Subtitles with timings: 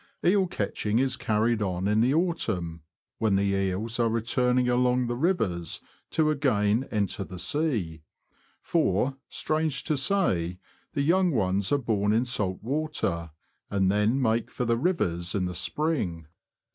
[0.25, 2.81] Eel catching is carried on in the autumn,
[3.19, 8.01] when the eels are returning along the rivers to again enter the sea;
[8.63, 10.57] for, strange to say,
[10.93, 13.29] the young ones are born in salt water,
[13.69, 16.25] and then make for the rivers in the spring.